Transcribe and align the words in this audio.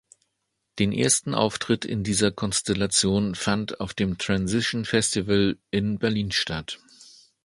Den 0.79 0.93
ersten 0.93 1.35
Auftritt 1.35 1.85
in 1.85 2.03
dieser 2.03 2.31
Konstellation 2.31 3.35
fand 3.35 3.79
auf 3.79 3.93
dem 3.93 4.17
Transition 4.17 4.83
Festival 4.83 5.59
in 5.69 5.99
Berlin 5.99 6.31
statt. 6.31 6.79